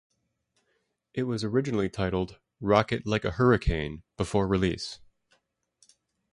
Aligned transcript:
It 1.13 1.25
was 1.25 1.43
originally 1.43 1.87
titled 1.87 2.39
"Rocket 2.59 3.05
Like 3.05 3.23
a 3.23 3.29
Hurricane" 3.29 4.01
before 4.17 4.47
release. 4.47 4.99